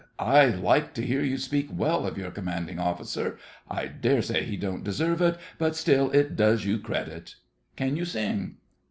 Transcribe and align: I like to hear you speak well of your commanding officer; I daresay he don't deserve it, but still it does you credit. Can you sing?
I 0.17 0.47
like 0.47 0.95
to 0.95 1.05
hear 1.05 1.21
you 1.21 1.37
speak 1.37 1.67
well 1.71 2.07
of 2.07 2.17
your 2.17 2.31
commanding 2.31 2.79
officer; 2.79 3.37
I 3.69 3.85
daresay 3.85 4.45
he 4.45 4.57
don't 4.57 4.83
deserve 4.83 5.21
it, 5.21 5.37
but 5.59 5.75
still 5.75 6.09
it 6.09 6.35
does 6.35 6.65
you 6.65 6.79
credit. 6.79 7.35
Can 7.75 7.95
you 7.95 8.05
sing? 8.05 8.55